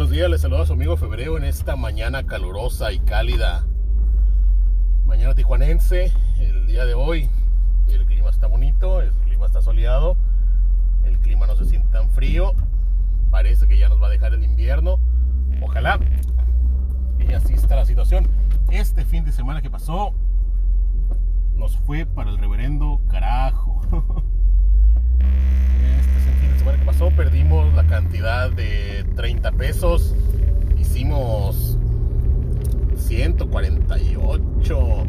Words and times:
Buenos 0.00 0.16
días, 0.16 0.30
les 0.30 0.40
saluda 0.40 0.62
a 0.62 0.66
su 0.66 0.72
amigo 0.72 0.96
Febrero 0.96 1.36
en 1.36 1.44
esta 1.44 1.76
mañana 1.76 2.24
calurosa 2.24 2.90
y 2.90 3.00
cálida. 3.00 3.66
Mañana 5.04 5.34
tijuanense, 5.34 6.10
el 6.38 6.66
día 6.66 6.86
de 6.86 6.94
hoy. 6.94 7.28
El 7.86 8.06
clima 8.06 8.30
está 8.30 8.46
bonito, 8.46 9.02
el 9.02 9.10
clima 9.26 9.44
está 9.44 9.60
soleado, 9.60 10.16
el 11.04 11.18
clima 11.18 11.46
no 11.46 11.54
se 11.54 11.66
siente 11.66 11.90
tan 11.92 12.08
frío. 12.08 12.54
Parece 13.30 13.68
que 13.68 13.76
ya 13.76 13.90
nos 13.90 14.02
va 14.02 14.06
a 14.06 14.10
dejar 14.10 14.32
el 14.32 14.42
invierno. 14.42 14.98
Ojalá. 15.60 16.00
Y 17.18 17.34
así 17.34 17.52
está 17.52 17.76
la 17.76 17.84
situación. 17.84 18.26
Este 18.70 19.04
fin 19.04 19.26
de 19.26 19.32
semana 19.32 19.60
que 19.60 19.68
pasó 19.68 20.14
nos 21.56 21.76
fue 21.76 22.06
para 22.06 22.30
el 22.30 22.38
reverendo 22.38 23.02
carajo. 23.10 23.82
Este 25.20 26.19
semana 26.60 26.78
que 26.78 26.84
pasó 26.84 27.10
perdimos 27.16 27.72
la 27.72 27.86
cantidad 27.86 28.50
de 28.50 29.06
30 29.16 29.52
pesos. 29.52 30.14
Hicimos 30.78 31.78
148 32.96 35.06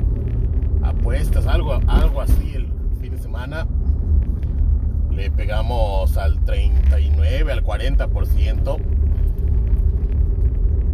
apuestas, 0.81 1.47
algo, 1.47 1.77
algo 1.87 2.21
así 2.21 2.53
el 2.55 2.71
fin 3.01 3.11
de 3.11 3.17
semana. 3.17 3.67
Le 5.11 5.29
pegamos 5.29 6.15
al 6.15 6.39
39, 6.45 7.51
al 7.51 7.65
40%. 7.65 8.77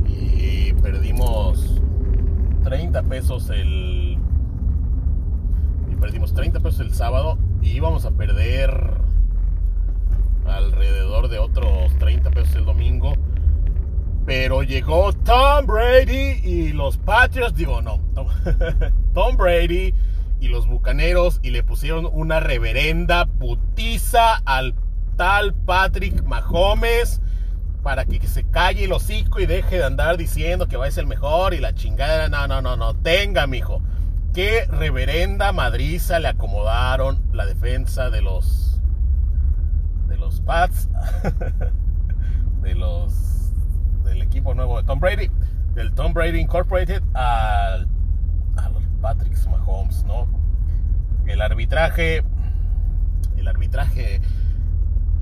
Y 0.07 0.73
perdimos 0.73 1.79
30 2.63 3.03
pesos 3.03 3.51
el... 3.51 4.17
Y 5.91 5.95
perdimos 5.99 6.33
30 6.33 6.59
pesos 6.61 6.79
el 6.79 6.95
sábado. 6.95 7.37
Y 7.61 7.73
íbamos 7.73 8.05
a 8.05 8.11
perder 8.11 9.05
alrededor 10.49 11.29
de 11.29 11.39
otros 11.39 11.95
30 11.99 12.31
pesos 12.31 12.55
el 12.55 12.65
domingo. 12.65 13.15
Pero 14.25 14.63
llegó 14.63 15.13
Tom 15.13 15.65
Brady 15.65 16.41
y 16.43 16.73
los 16.73 16.97
Patriots, 16.97 17.55
digo 17.55 17.81
no, 17.81 17.99
Tom, 19.13 19.37
Brady 19.37 19.93
y 20.39 20.47
los 20.49 20.67
Bucaneros 20.67 21.39
y 21.43 21.51
le 21.51 21.63
pusieron 21.63 22.09
una 22.11 22.39
reverenda 22.41 23.25
putiza 23.25 24.35
al 24.45 24.75
tal 25.15 25.53
Patrick 25.53 26.23
Mahomes 26.23 27.21
para 27.83 28.03
que, 28.03 28.19
se 28.27 28.43
calle 28.43 28.83
el 28.83 28.91
hocico 28.91 29.39
y 29.39 29.45
deje 29.45 29.77
de 29.77 29.85
andar 29.85 30.17
diciendo 30.17 30.67
que 30.67 30.75
va 30.75 30.87
a 30.87 30.91
ser 30.91 31.03
el 31.03 31.07
mejor 31.07 31.53
y 31.53 31.59
la 31.59 31.73
chingada. 31.73 32.27
No, 32.27 32.45
no, 32.45 32.61
no, 32.61 32.75
no. 32.75 32.95
Tenga, 32.95 33.47
mijo. 33.47 33.81
Qué 34.33 34.65
reverenda 34.65 35.53
madriza 35.53 36.19
le 36.19 36.27
acomodaron 36.27 37.23
la 37.31 37.45
defensa 37.45 38.09
de 38.09 38.21
los 38.21 38.66
los 40.37 40.45
Pats, 40.45 40.89
de 42.61 42.75
los 42.75 43.53
del 44.03 44.21
equipo 44.21 44.53
nuevo 44.53 44.77
de 44.77 44.83
Tom 44.83 44.99
Brady, 44.99 45.29
del 45.73 45.93
Tom 45.93 46.13
Brady 46.13 46.39
Incorporated 46.39 47.01
al, 47.13 47.87
a 48.57 48.69
los 48.69 48.83
Patrick 49.01 49.35
Mahomes, 49.47 50.03
¿no? 50.05 50.27
El 51.25 51.41
arbitraje, 51.41 52.23
el 53.37 53.47
arbitraje, 53.47 54.21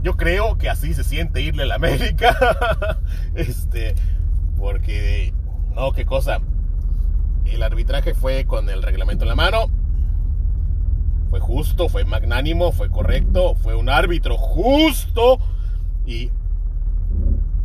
yo 0.04 0.18
creo 0.18 0.58
que 0.58 0.70
así 0.70 0.94
se 0.94 1.04
siente 1.04 1.42
irle 1.42 1.64
a 1.64 1.68
la 1.68 1.76
América, 1.76 2.38
este, 3.36 3.96
porque, 4.58 5.34
no, 5.74 5.92
qué 5.94 6.06
cosa, 6.06 6.40
el 7.46 7.64
arbitraje 7.64 8.14
fue 8.14 8.46
con 8.46 8.70
el 8.70 8.84
reglamento 8.84 9.24
en 9.24 9.30
la 9.30 9.36
mano, 9.36 9.70
fue 11.36 11.42
justo, 11.42 11.90
fue 11.90 12.06
magnánimo, 12.06 12.72
fue 12.72 12.90
correcto, 12.90 13.56
fue 13.56 13.76
un 13.76 13.90
árbitro 13.90 14.38
justo 14.38 15.38
y, 16.06 16.32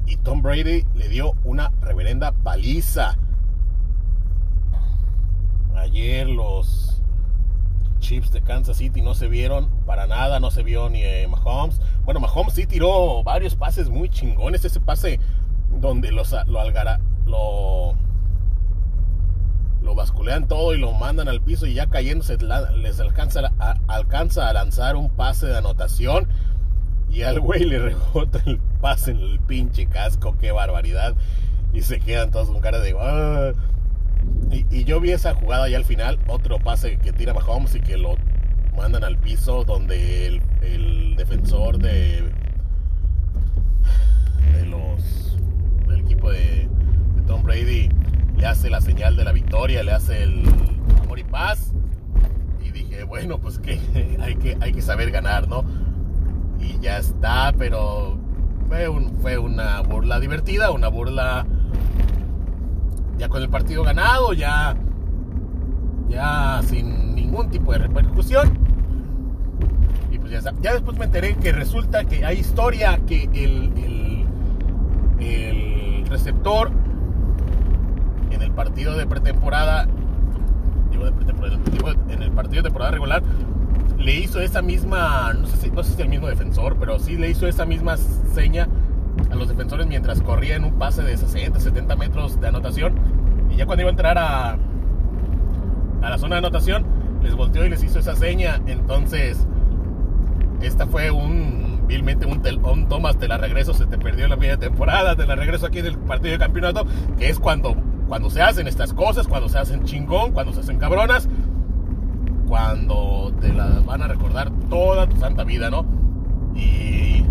y 0.06 0.16
Tom 0.24 0.42
Brady 0.42 0.84
le 0.96 1.08
dio 1.08 1.34
una 1.44 1.70
reverenda 1.80 2.32
paliza. 2.32 3.16
Ayer 5.76 6.28
los 6.28 7.00
Chiefs 8.00 8.32
de 8.32 8.42
Kansas 8.42 8.78
City 8.78 9.02
no 9.02 9.14
se 9.14 9.28
vieron 9.28 9.70
para 9.86 10.08
nada, 10.08 10.40
no 10.40 10.50
se 10.50 10.64
vio 10.64 10.90
ni 10.90 11.04
eh, 11.04 11.28
Mahomes. 11.28 11.80
Bueno, 12.04 12.18
Mahomes 12.18 12.54
sí 12.54 12.66
tiró 12.66 13.22
varios 13.22 13.54
pases 13.54 13.88
muy 13.88 14.08
chingones, 14.08 14.64
ese 14.64 14.80
pase 14.80 15.20
donde 15.80 16.10
los, 16.10 16.34
lo, 16.48 16.60
lo 17.26 17.94
lo 19.82 19.94
basculean 19.94 20.46
todo 20.46 20.74
y 20.74 20.78
lo 20.78 20.92
mandan 20.92 21.28
al 21.28 21.40
piso 21.40 21.66
y 21.66 21.74
ya 21.74 21.86
cayéndose 21.86 22.38
les 22.76 23.00
alcanza 23.00 23.52
a, 23.58 23.76
alcanza 23.88 24.48
a 24.48 24.52
lanzar 24.52 24.96
un 24.96 25.10
pase 25.10 25.46
de 25.46 25.56
anotación 25.56 26.28
y 27.10 27.22
al 27.22 27.40
güey 27.40 27.64
le 27.64 27.78
rebota 27.78 28.40
el 28.46 28.58
pase 28.80 29.10
en 29.10 29.18
el 29.18 29.40
pinche 29.40 29.86
casco, 29.86 30.36
qué 30.38 30.52
barbaridad. 30.52 31.14
Y 31.72 31.82
se 31.82 32.00
quedan 32.00 32.30
todos 32.30 32.48
con 32.48 32.60
cara 32.60 32.80
de... 32.80 32.94
Ah". 32.98 33.52
Y, 34.50 34.84
yo 34.84 35.00
vi 35.00 35.12
esa 35.12 35.34
jugada 35.34 35.68
ya 35.68 35.76
al 35.76 35.84
final, 35.84 36.18
otro 36.26 36.58
pase 36.58 36.98
que 36.98 37.12
tira 37.12 37.32
Mahomes 37.32 37.74
y 37.74 37.80
que 37.80 37.96
lo 37.96 38.16
mandan 38.76 39.04
al 39.04 39.18
piso 39.18 39.64
donde 39.64 40.26
el, 40.26 41.16
defensor 41.16 41.78
de, 41.78 42.30
de 44.52 44.66
los 44.66 45.36
del 45.86 46.00
equipo 46.00 46.30
de, 46.30 46.68
de 47.16 47.22
Tom 47.26 47.42
Brady 47.42 47.88
le 48.36 48.46
hace 48.60 48.68
la 48.68 48.82
señal 48.82 49.16
de 49.16 49.24
la 49.24 49.32
victoria, 49.32 49.82
le 49.82 49.92
hace 49.92 50.22
el 50.22 50.42
amor 51.02 51.18
y 51.18 51.24
paz. 51.24 51.72
Y 52.62 52.70
dije, 52.70 53.04
bueno, 53.04 53.38
pues 53.38 53.58
que 53.58 53.80
hay 54.20 54.36
que, 54.36 54.58
hay 54.60 54.74
que 54.74 54.82
saber 54.82 55.10
ganar, 55.10 55.48
¿no? 55.48 55.64
Y 56.60 56.78
ya 56.78 56.98
está, 56.98 57.54
pero 57.56 58.18
fue, 58.68 58.86
un, 58.86 59.16
fue 59.22 59.38
una 59.38 59.80
burla 59.80 60.20
divertida, 60.20 60.72
una 60.72 60.88
burla 60.88 61.46
ya 63.16 63.30
con 63.30 63.40
el 63.40 63.48
partido 63.48 63.82
ganado, 63.82 64.34
ya, 64.34 64.76
ya 66.10 66.60
sin 66.66 67.14
ningún 67.14 67.48
tipo 67.48 67.72
de 67.72 67.78
repercusión. 67.78 68.58
Y 70.10 70.18
pues 70.18 70.32
ya. 70.32 70.52
Ya 70.60 70.74
después 70.74 70.98
me 70.98 71.06
enteré 71.06 71.34
que 71.36 71.52
resulta 71.52 72.04
que 72.04 72.26
hay 72.26 72.40
historia 72.40 73.00
que 73.06 73.22
el, 73.32 73.72
el, 75.18 76.04
receptor 76.10 76.72
partido 78.60 78.94
de 78.94 79.06
pretemporada, 79.06 79.86
digo 80.90 81.06
de 81.06 81.12
pretemporada, 81.12 81.58
en 82.10 82.22
el 82.22 82.30
partido 82.30 82.62
de 82.62 82.68
temporada 82.68 82.90
regular, 82.90 83.22
le 83.96 84.16
hizo 84.16 84.38
esa 84.38 84.60
misma, 84.60 85.32
no 85.32 85.46
sé, 85.46 85.56
si, 85.56 85.70
no 85.70 85.82
sé 85.82 85.94
si 85.94 86.02
el 86.02 86.10
mismo 86.10 86.28
defensor, 86.28 86.76
pero 86.78 86.98
sí 86.98 87.16
le 87.16 87.30
hizo 87.30 87.46
esa 87.46 87.64
misma 87.64 87.96
seña 87.96 88.68
a 89.30 89.34
los 89.34 89.48
defensores 89.48 89.86
mientras 89.86 90.20
corría 90.20 90.56
en 90.56 90.64
un 90.64 90.74
pase 90.74 91.02
de 91.02 91.16
60, 91.16 91.58
70 91.58 91.96
metros 91.96 92.38
de 92.38 92.48
anotación. 92.48 92.92
Y 93.50 93.56
ya 93.56 93.64
cuando 93.64 93.80
iba 93.80 93.88
a 93.88 93.92
entrar 93.92 94.18
a, 94.18 94.58
a 96.02 96.10
la 96.10 96.18
zona 96.18 96.34
de 96.34 96.40
anotación, 96.40 96.84
les 97.22 97.34
volteó 97.34 97.64
y 97.64 97.70
les 97.70 97.82
hizo 97.82 97.98
esa 97.98 98.14
seña. 98.14 98.60
Entonces, 98.66 99.46
esta 100.60 100.86
fue 100.86 101.10
un, 101.10 101.86
vilmente 101.86 102.26
un, 102.26 102.42
tel, 102.42 102.58
un 102.58 102.88
Thomas, 102.88 103.16
te 103.16 103.26
la 103.26 103.38
regreso, 103.38 103.72
se 103.72 103.86
te 103.86 103.96
perdió 103.96 104.28
la 104.28 104.36
media 104.36 104.58
temporada, 104.58 105.16
te 105.16 105.26
la 105.26 105.34
regreso 105.34 105.64
aquí 105.64 105.78
en 105.78 105.86
el 105.86 105.98
partido 105.98 106.32
de 106.32 106.38
campeonato, 106.38 106.84
que 107.16 107.30
es 107.30 107.38
cuando 107.38 107.74
cuando 108.10 108.28
se 108.28 108.42
hacen 108.42 108.66
estas 108.66 108.92
cosas, 108.92 109.28
cuando 109.28 109.48
se 109.48 109.56
hacen 109.56 109.84
chingón, 109.84 110.32
cuando 110.32 110.52
se 110.52 110.58
hacen 110.58 110.80
cabronas, 110.80 111.28
cuando 112.48 113.32
te 113.40 113.52
las 113.52 113.84
van 113.84 114.02
a 114.02 114.08
recordar 114.08 114.50
toda 114.68 115.08
tu 115.08 115.16
santa 115.16 115.44
vida, 115.44 115.70
¿no? 115.70 115.86
Y, 116.56 117.24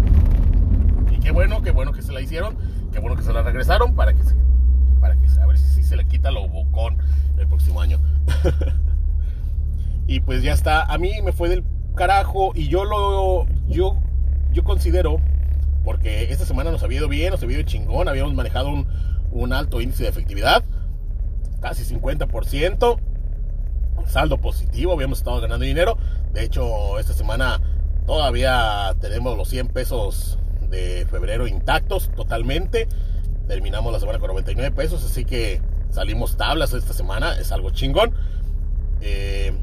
y 1.12 1.20
qué 1.22 1.32
bueno, 1.32 1.62
qué 1.62 1.72
bueno 1.72 1.92
que 1.92 2.02
se 2.02 2.14
la 2.14 2.22
hicieron, 2.22 2.56
qué 2.94 3.00
bueno 3.00 3.18
que 3.18 3.24
se 3.24 3.34
la 3.34 3.42
regresaron 3.42 3.94
para 3.94 4.14
que 4.14 4.24
se, 4.24 4.36
para 5.02 5.18
que 5.18 5.28
a 5.42 5.46
ver 5.48 5.58
si, 5.58 5.84
se 5.84 5.98
le 5.98 6.06
quita 6.06 6.32
lo 6.32 6.48
bocón 6.48 6.96
el 7.38 7.46
próximo 7.46 7.82
año. 7.82 8.00
y 10.08 10.22
pues 10.22 10.44
ya 10.44 10.54
está, 10.54 10.86
a 10.86 10.98
mí 10.98 11.12
me 11.22 11.34
fue 11.34 11.50
del 11.50 11.66
carajo 11.94 12.54
y 12.56 12.70
yo 12.70 12.86
lo 12.86 13.48
yo 13.68 13.98
yo 14.54 14.64
considero 14.64 15.20
porque 15.84 16.32
esta 16.32 16.46
semana 16.46 16.72
nos 16.72 16.84
había 16.84 17.00
ido 17.00 17.10
bien, 17.10 17.32
nos 17.32 17.44
había 17.44 17.58
ido 17.58 17.68
chingón, 17.68 18.08
habíamos 18.08 18.34
manejado 18.34 18.70
un, 18.70 18.88
un 19.32 19.54
alto 19.54 19.82
índice 19.82 20.04
de 20.04 20.10
efectividad, 20.10 20.64
casi 21.62 21.84
50%, 21.84 23.00
saldo 24.08 24.38
positivo, 24.38 24.94
habíamos 24.94 25.20
estado 25.20 25.42
ganando 25.42 25.66
dinero. 25.66 25.98
De 26.34 26.44
hecho, 26.44 27.00
esta 27.00 27.14
semana 27.14 27.62
todavía 28.06 28.96
tenemos 29.00 29.38
los 29.38 29.50
100 29.50 29.68
pesos 29.68 30.40
de 30.70 31.06
febrero 31.10 31.48
intactos 31.48 32.10
totalmente. 32.16 32.88
Terminamos 33.48 33.92
la 33.92 34.00
semana 34.00 34.20
con 34.20 34.30
99 34.30 34.72
pesos, 34.76 35.04
así 35.04 35.26
que 35.26 35.62
salimos 35.90 36.38
tablas 36.38 36.74
esta 36.74 36.94
semana, 36.94 37.34
es 37.40 37.52
algo 37.52 37.72
chingón. 37.72 38.14
Eh, 39.02 39.54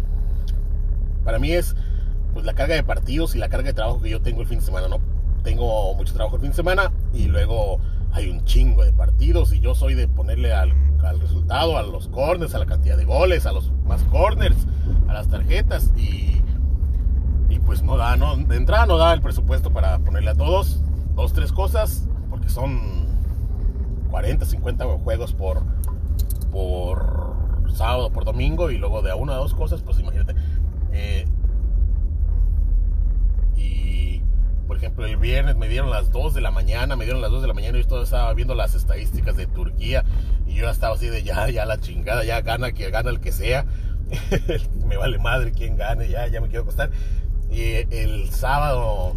para 1.24 1.38
mí 1.38 1.52
es 1.52 1.74
pues 2.32 2.44
la 2.44 2.54
carga 2.54 2.74
de 2.74 2.82
partidos 2.82 3.34
y 3.34 3.38
la 3.38 3.48
carga 3.48 3.68
de 3.68 3.74
trabajo 3.74 4.00
que 4.00 4.10
yo 4.10 4.20
tengo 4.20 4.42
el 4.42 4.46
fin 4.46 4.58
de 4.58 4.64
semana, 4.64 4.88
¿no? 4.88 5.00
Tengo 5.42 5.94
mucho 5.94 6.12
trabajo 6.14 6.36
el 6.36 6.42
fin 6.42 6.50
de 6.50 6.56
semana 6.56 6.92
y 7.14 7.26
luego 7.26 7.80
hay 8.16 8.30
un 8.30 8.44
chingo 8.44 8.82
de 8.82 8.94
partidos 8.94 9.52
y 9.52 9.60
yo 9.60 9.74
soy 9.74 9.92
de 9.92 10.08
ponerle 10.08 10.54
al, 10.54 10.72
al, 11.04 11.20
resultado, 11.20 11.76
a 11.76 11.82
los 11.82 12.08
corners, 12.08 12.54
a 12.54 12.58
la 12.58 12.64
cantidad 12.64 12.96
de 12.96 13.04
goles, 13.04 13.44
a 13.44 13.52
los 13.52 13.70
más 13.86 14.02
corners, 14.04 14.56
a 15.06 15.12
las 15.12 15.28
tarjetas 15.28 15.92
y, 15.98 16.42
y 17.50 17.58
pues 17.58 17.82
no 17.82 17.98
da, 17.98 18.16
no, 18.16 18.34
de 18.34 18.56
entrada 18.56 18.86
no 18.86 18.96
da 18.96 19.12
el 19.12 19.20
presupuesto 19.20 19.70
para 19.70 19.98
ponerle 19.98 20.30
a 20.30 20.34
todos 20.34 20.80
dos, 21.14 21.34
tres 21.34 21.52
cosas 21.52 22.08
porque 22.30 22.48
son 22.48 23.06
40, 24.10 24.46
50 24.46 24.84
juegos 25.04 25.34
por, 25.34 25.62
por 26.50 27.36
sábado, 27.74 28.10
por 28.10 28.24
domingo 28.24 28.70
y 28.70 28.78
luego 28.78 29.02
de 29.02 29.10
a 29.10 29.16
una 29.16 29.34
a 29.34 29.36
dos 29.36 29.52
cosas, 29.52 29.82
pues 29.82 30.00
imagínate. 30.00 30.34
Eh, 30.92 31.26
por 34.76 34.82
ejemplo, 34.82 35.06
el 35.06 35.16
viernes 35.16 35.56
me 35.56 35.68
dieron 35.68 35.88
las 35.88 36.10
2 36.10 36.34
de 36.34 36.42
la 36.42 36.50
mañana, 36.50 36.96
me 36.96 37.04
dieron 37.04 37.22
las 37.22 37.30
2 37.30 37.40
de 37.40 37.48
la 37.48 37.54
mañana 37.54 37.78
y 37.78 37.82
yo 37.82 38.02
estaba 38.02 38.34
viendo 38.34 38.54
las 38.54 38.74
estadísticas 38.74 39.34
de 39.34 39.46
Turquía 39.46 40.04
y 40.46 40.52
yo 40.52 40.68
estaba 40.68 40.96
así 40.96 41.08
de 41.08 41.22
ya, 41.22 41.48
ya 41.48 41.64
la 41.64 41.80
chingada, 41.80 42.24
ya 42.24 42.42
gana 42.42 42.72
que 42.72 42.90
gana 42.90 43.08
el 43.08 43.20
que 43.20 43.32
sea. 43.32 43.64
me 44.86 44.98
vale 44.98 45.18
madre 45.18 45.52
quién 45.52 45.78
gane, 45.78 46.10
ya, 46.10 46.26
ya 46.26 46.42
me 46.42 46.48
quiero 46.48 46.64
acostar. 46.64 46.90
Y 47.50 47.86
el 47.90 48.28
sábado 48.28 49.14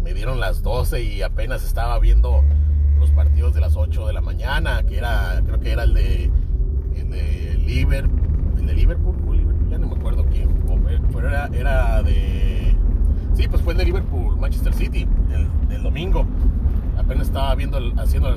me 0.00 0.14
dieron 0.14 0.38
las 0.38 0.62
12 0.62 1.02
y 1.02 1.22
apenas 1.22 1.64
estaba 1.64 1.98
viendo 1.98 2.44
los 3.00 3.10
partidos 3.10 3.52
de 3.52 3.62
las 3.62 3.74
8 3.74 4.06
de 4.06 4.12
la 4.12 4.20
mañana, 4.20 4.84
que 4.84 4.98
era, 4.98 5.42
creo 5.44 5.58
que 5.58 5.72
era 5.72 5.82
el 5.82 5.94
de, 5.94 6.30
el 6.94 7.10
de 7.10 7.54
Liverpool, 7.66 8.54
el 8.58 8.66
de 8.66 8.74
Liverpool, 8.74 9.16
ya 9.68 9.76
no 9.76 9.88
me 9.88 9.96
acuerdo 9.96 10.24
quién 10.26 10.50
pero 11.12 11.28
era, 11.28 11.50
era 11.52 11.89
sí, 13.40 13.48
pues 13.48 13.62
fue 13.62 13.72
el 13.72 13.78
de 13.78 13.84
Liverpool, 13.86 14.36
Manchester 14.38 14.74
City, 14.74 15.06
el, 15.70 15.82
domingo. 15.82 16.26
Apenas 16.98 17.28
estaba 17.28 17.54
viendo, 17.54 17.78
haciendo 17.96 18.36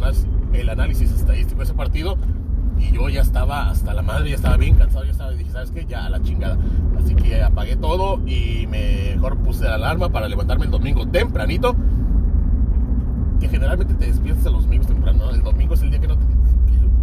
el 0.53 0.69
análisis, 0.69 1.11
estadístico 1.11 1.59
de 1.59 1.65
ese 1.65 1.73
partido 1.73 2.17
y 2.79 2.91
yo 2.91 3.09
ya 3.09 3.21
estaba 3.21 3.69
hasta 3.69 3.93
la 3.93 4.01
madre, 4.01 4.29
ya 4.29 4.35
estaba 4.35 4.55
bien 4.55 4.75
cansado, 4.75 5.03
ya 5.03 5.11
estaba, 5.11 5.33
y 5.33 5.37
dije, 5.37 5.51
¿sabes 5.51 5.71
qué? 5.71 5.85
Ya 5.85 6.09
la 6.09 6.21
chingada. 6.21 6.57
Así 6.97 7.15
que 7.15 7.43
apagué 7.43 7.75
todo 7.75 8.21
y 8.25 8.65
mejor 8.67 9.37
puse 9.37 9.65
la 9.65 9.75
alarma 9.75 10.09
para 10.09 10.29
levantarme 10.29 10.65
el 10.65 10.71
domingo 10.71 11.05
tempranito. 11.05 11.75
Que 13.41 13.49
generalmente 13.49 13.93
te 13.95 14.05
despiertas 14.05 14.45
a 14.45 14.51
los 14.51 14.63
domingos 14.63 14.87
temprano. 14.87 15.31
El 15.31 15.43
domingo 15.43 15.73
es 15.73 15.81
el 15.81 15.89
día 15.89 15.99
que 15.99 16.07
no, 16.07 16.15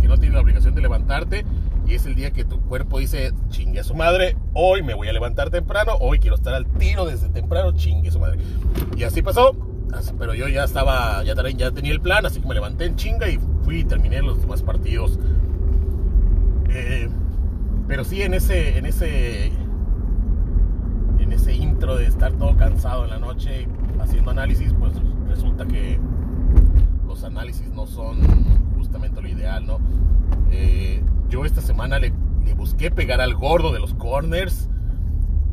que, 0.00 0.08
no 0.08 0.16
tienes 0.16 0.34
la 0.34 0.40
obligación 0.40 0.74
de 0.74 0.80
levantarte 0.80 1.44
y 1.90 1.94
es 1.94 2.06
el 2.06 2.14
día 2.14 2.30
que 2.30 2.44
tu 2.44 2.60
cuerpo 2.60 3.00
dice, 3.00 3.32
chingue 3.48 3.80
a 3.80 3.84
su 3.84 3.94
madre, 3.94 4.36
hoy 4.54 4.82
me 4.82 4.94
voy 4.94 5.08
a 5.08 5.12
levantar 5.12 5.50
temprano, 5.50 5.94
hoy 6.00 6.20
quiero 6.20 6.36
estar 6.36 6.54
al 6.54 6.66
tiro 6.66 7.04
desde 7.04 7.28
temprano, 7.28 7.72
chingue 7.72 8.10
a 8.10 8.12
su 8.12 8.20
madre. 8.20 8.38
Y 8.96 9.02
así 9.02 9.22
pasó, 9.22 9.56
pero 10.18 10.34
yo 10.34 10.46
ya 10.48 10.64
estaba, 10.64 11.24
ya, 11.24 11.34
tenía 11.34 11.92
el 11.92 12.00
plan, 12.00 12.24
así 12.24 12.40
que 12.40 12.46
me 12.46 12.54
levanté 12.54 12.84
en 12.84 12.96
chinga 12.96 13.28
y 13.28 13.40
fui 13.64 13.80
y 13.80 13.84
terminé 13.84 14.22
los 14.22 14.40
demás 14.40 14.62
partidos 14.62 15.18
eh, 16.72 17.08
pero 17.88 18.04
sí 18.04 18.22
en 18.22 18.34
ese, 18.34 18.78
en 18.78 18.86
ese, 18.86 19.46
en 21.18 21.32
ese 21.32 21.54
intro 21.54 21.96
de 21.96 22.06
estar 22.06 22.32
todo 22.34 22.56
cansado 22.56 23.04
en 23.04 23.10
la 23.10 23.18
noche 23.18 23.66
haciendo 23.98 24.30
análisis, 24.30 24.72
pues 24.78 24.92
resulta 25.28 25.66
que 25.66 25.98
los 27.06 27.24
análisis 27.24 27.68
no 27.70 27.86
son 27.86 28.20
justamente 28.76 29.20
lo 29.20 29.28
ideal, 29.28 29.66
¿no? 29.66 29.80
Eh, 30.50 31.02
yo 31.28 31.44
esta 31.44 31.60
semana 31.60 31.98
le, 31.98 32.12
busqué 32.56 32.90
pegar 32.90 33.20
al 33.20 33.34
gordo 33.34 33.72
de 33.72 33.78
los 33.78 33.94
corners, 33.94 34.68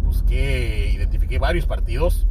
busqué, 0.04 0.92
identifiqué 0.94 1.40
varios 1.40 1.66
partidos. 1.66 2.28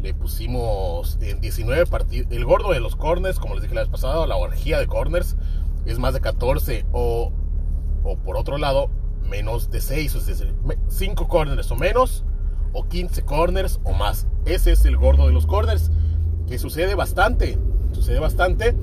Le 0.00 0.14
pusimos 0.14 1.18
en 1.20 1.40
19 1.40 1.86
partidos, 1.86 2.32
el 2.32 2.44
gordo 2.44 2.72
de 2.72 2.80
los 2.80 2.96
corners, 2.96 3.38
como 3.38 3.54
les 3.54 3.62
dije 3.62 3.74
la 3.74 3.82
vez 3.82 3.90
pasada, 3.90 4.26
la 4.26 4.36
orgía 4.36 4.78
de 4.78 4.86
corners 4.86 5.36
es 5.84 5.98
más 5.98 6.14
de 6.14 6.20
14 6.20 6.86
o, 6.92 7.32
o 8.04 8.16
por 8.18 8.36
otro 8.36 8.58
lado 8.58 8.90
menos 9.28 9.70
de 9.70 9.80
6, 9.80 10.14
es 10.14 10.26
decir, 10.26 10.54
5 10.88 11.28
corners 11.28 11.70
o 11.70 11.76
menos 11.76 12.24
o 12.72 12.86
15 12.88 13.22
corners 13.22 13.80
o 13.84 13.92
más. 13.92 14.26
Ese 14.46 14.72
es 14.72 14.84
el 14.84 14.96
gordo 14.96 15.26
de 15.26 15.32
los 15.32 15.46
corners 15.46 15.90
que 16.46 16.58
sucede 16.58 16.94
bastante, 16.94 17.58
sucede 17.92 18.20
bastante 18.20 18.74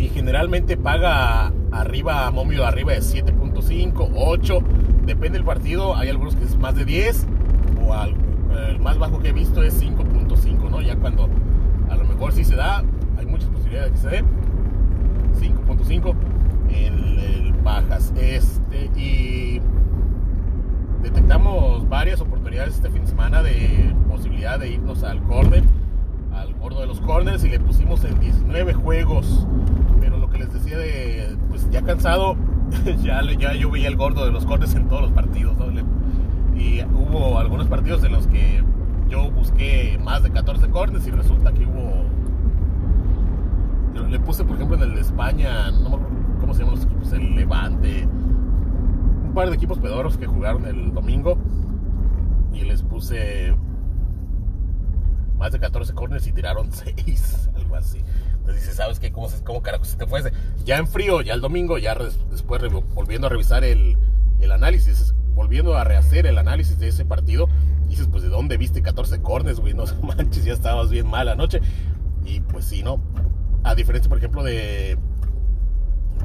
y 0.00 0.08
generalmente 0.08 0.78
paga 0.78 1.52
arriba, 1.72 2.30
momio 2.30 2.64
arriba 2.64 2.92
de 2.92 3.00
7.5, 3.00 4.10
8, 4.14 4.58
depende 5.04 5.38
del 5.38 5.44
partido, 5.44 5.94
hay 5.94 6.08
algunos 6.08 6.34
que 6.36 6.44
es 6.44 6.56
más 6.56 6.74
de 6.74 6.86
10 6.86 7.26
o 7.86 7.94
el 8.68 8.80
más 8.80 8.98
bajo 8.98 9.18
que 9.18 9.28
he 9.28 9.32
visto 9.32 9.62
es 9.62 9.82
5.5, 9.82 10.70
¿no? 10.70 10.80
Ya 10.80 10.96
cuando 10.96 11.28
a 11.90 11.96
lo 11.96 12.04
mejor 12.04 12.32
sí 12.32 12.44
se 12.44 12.56
da, 12.56 12.82
hay 13.18 13.26
muchas 13.26 13.50
posibilidades 13.50 13.90
de 13.90 13.96
que 13.96 13.98
se 13.98 14.08
dé 14.08 14.24
5.5 15.38 16.14
en 16.70 17.18
el 17.18 17.52
Bajas. 17.62 18.12
Este, 18.16 18.90
y 18.96 19.60
detectamos 21.02 21.86
varias 21.90 22.22
oportunidades 22.22 22.76
este 22.76 22.88
fin 22.88 23.02
de 23.02 23.08
semana 23.08 23.42
de 23.42 23.94
posibilidad 24.08 24.58
de 24.58 24.70
irnos 24.70 25.02
al 25.02 25.22
corner, 25.24 25.64
al 26.32 26.54
gordo 26.54 26.80
de 26.80 26.86
los 26.86 27.00
corners, 27.02 27.44
y 27.44 27.50
le 27.50 27.60
pusimos 27.60 28.02
en 28.04 28.18
19 28.18 28.72
juegos. 28.72 29.46
Les 30.40 30.52
decía 30.52 30.78
de, 30.78 31.36
pues 31.48 31.70
ya 31.70 31.82
cansado, 31.82 32.34
ya, 33.02 33.22
ya 33.38 33.54
yo 33.54 33.70
veía 33.70 33.88
el 33.88 33.96
gordo 33.96 34.24
de 34.24 34.32
los 34.32 34.46
corners 34.46 34.74
en 34.74 34.88
todos 34.88 35.02
los 35.02 35.12
partidos. 35.12 35.56
y 36.56 36.82
hubo 36.82 37.38
algunos 37.38 37.68
partidos 37.68 38.02
en 38.04 38.12
los 38.12 38.26
que 38.26 38.64
yo 39.08 39.30
busqué 39.30 39.98
más 40.02 40.22
de 40.22 40.30
14 40.30 40.68
corners 40.70 41.06
y 41.06 41.10
resulta 41.10 41.52
que 41.52 41.66
hubo 41.66 42.06
le 44.10 44.18
puse, 44.18 44.44
por 44.44 44.56
ejemplo, 44.56 44.76
en 44.76 44.82
el 44.82 44.94
de 44.94 45.02
España, 45.02 45.70
no 45.70 45.90
me 45.90 45.96
acuerdo 45.96 46.08
cómo 46.40 46.54
se 46.54 46.60
llaman 46.60 46.74
los 46.74 46.84
equipos, 46.84 47.12
el 47.12 47.36
Levante, 47.36 48.06
un 48.06 49.32
par 49.34 49.48
de 49.50 49.56
equipos 49.56 49.78
pedoros 49.78 50.18
que 50.18 50.26
jugaron 50.26 50.66
el 50.66 50.92
domingo 50.92 51.38
y 52.52 52.62
les 52.62 52.82
puse 52.82 53.54
más 55.38 55.52
de 55.52 55.60
14 55.60 55.94
corners 55.94 56.26
y 56.26 56.32
tiraron 56.32 56.72
6, 56.72 57.50
algo 57.54 57.76
así. 57.76 57.98
Entonces 58.50 58.68
dices, 58.68 58.76
¿sabes 58.76 58.98
qué? 58.98 59.12
¿Cómo, 59.12 59.28
cómo 59.44 59.62
carajo 59.62 59.84
se 59.84 59.96
te 59.96 60.06
fuese? 60.06 60.32
Ya 60.64 60.78
en 60.78 60.88
frío, 60.88 61.20
ya 61.20 61.34
el 61.34 61.40
domingo, 61.40 61.78
ya 61.78 61.94
después 62.30 62.60
volviendo 62.94 63.28
a 63.28 63.30
revisar 63.30 63.62
el, 63.62 63.96
el, 64.40 64.50
análisis, 64.50 65.14
volviendo 65.34 65.76
a 65.76 65.84
rehacer 65.84 66.26
el 66.26 66.36
análisis 66.36 66.76
de 66.80 66.88
ese 66.88 67.04
partido, 67.04 67.48
dices, 67.88 68.08
pues, 68.10 68.24
¿de 68.24 68.28
dónde 68.28 68.56
viste 68.56 68.82
14 68.82 69.22
corners, 69.22 69.60
güey? 69.60 69.74
No 69.74 69.84
manches, 70.02 70.44
ya 70.44 70.52
estabas 70.52 70.90
bien 70.90 71.06
mal 71.06 71.28
anoche. 71.28 71.60
Y 72.24 72.40
pues 72.40 72.64
sí, 72.64 72.82
¿no? 72.82 73.00
A 73.62 73.76
diferencia, 73.76 74.08
por 74.08 74.18
ejemplo, 74.18 74.42
de 74.42 74.98